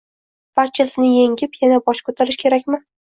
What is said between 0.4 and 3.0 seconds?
Barchasini yengib, yana bosh ko‘tarish kerakmi?